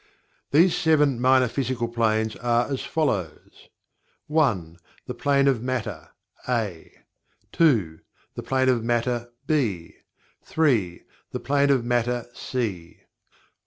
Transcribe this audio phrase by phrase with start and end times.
[0.49, 3.69] These Seven Minor Physical Planes are as follows:
[4.25, 4.79] 1.
[5.05, 6.09] The Plane of Matter
[6.49, 6.91] (A)
[7.51, 7.99] 2.
[8.33, 9.97] The Plane of Matter (B)
[10.43, 11.03] 3.
[11.29, 13.05] The Plane of Matter (C) 4.